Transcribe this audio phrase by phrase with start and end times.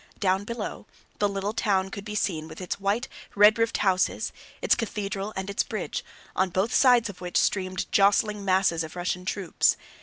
[0.19, 0.87] Down below,
[1.19, 5.47] the little town could be seen with its white, red roofed houses, its cathedral, and
[5.47, 6.03] its bridge,
[6.35, 9.77] on both sides of which streamed jostling masses of Russian troops.